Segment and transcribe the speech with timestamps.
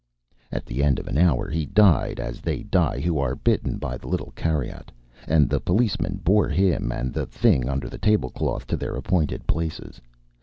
[0.51, 3.97] At the end of an hour he died as they die who are bitten by
[3.97, 4.91] the little kariat,
[5.27, 9.45] and the policeman bore him and the thing under the table cloth to their appointed
[9.45, 10.01] places.